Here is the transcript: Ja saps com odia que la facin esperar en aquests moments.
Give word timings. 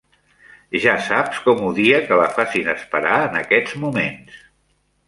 Ja 0.85 0.95
saps 1.09 1.43
com 1.49 1.61
odia 1.67 2.01
que 2.09 2.19
la 2.23 2.27
facin 2.39 2.73
esperar 2.75 3.17
en 3.31 3.41
aquests 3.45 3.79
moments. 3.87 4.43